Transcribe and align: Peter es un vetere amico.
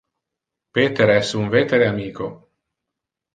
Peter 0.77 1.07
es 1.15 1.33
un 1.41 1.51
vetere 1.57 1.87
amico. 1.91 2.27